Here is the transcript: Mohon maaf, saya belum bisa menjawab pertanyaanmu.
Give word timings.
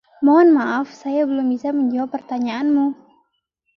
Mohon 0.25 0.49
maaf, 0.57 0.87
saya 1.01 1.21
belum 1.29 1.45
bisa 1.53 1.69
menjawab 1.77 2.09
pertanyaanmu. 2.15 2.85